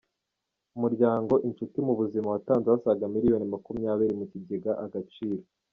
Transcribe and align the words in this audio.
Umuryango 0.75 1.33
“Inshuti 1.47 1.77
mu 1.87 1.93
buzima” 1.99 2.27
watanze 2.33 2.67
asaga 2.77 3.03
miliyoni 3.15 3.45
makumyabiri 3.53 4.13
mu 4.19 4.25
kigega 4.31 4.71
Agaciro 4.85 5.43